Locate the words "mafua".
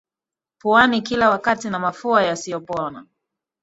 1.79-2.23